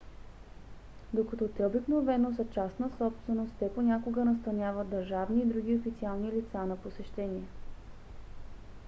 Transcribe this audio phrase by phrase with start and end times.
[1.13, 6.75] докато те обикновено са частна собственост те понякога настаняват държавни и други официални лица на
[6.77, 7.47] посещение